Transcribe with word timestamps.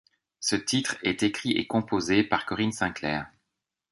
Ce 0.39 0.55
titre 0.55 0.97
est 1.03 1.21
écrit 1.21 1.51
et 1.51 1.67
composé 1.67 2.23
par 2.23 2.47
Corinne 2.47 2.71
Sinclair. 2.71 3.27